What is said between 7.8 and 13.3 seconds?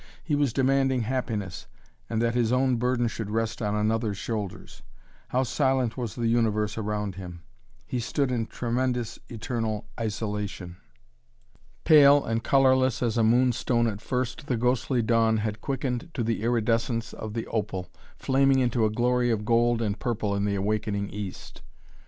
He stood in tremendous, eternal isolation. Pale and colorless as a